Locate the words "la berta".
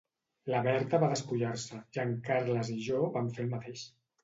0.53-0.99